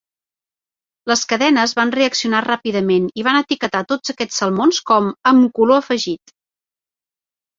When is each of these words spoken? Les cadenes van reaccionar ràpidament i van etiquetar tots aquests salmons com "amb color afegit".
Les 1.09 1.19
cadenes 1.31 1.73
van 1.79 1.91
reaccionar 1.95 2.39
ràpidament 2.45 3.05
i 3.23 3.27
van 3.27 3.37
etiquetar 3.41 3.81
tots 3.93 4.13
aquests 4.13 4.41
salmons 4.43 4.79
com 4.93 5.11
"amb 5.33 5.47
color 5.59 5.83
afegit". 5.83 6.35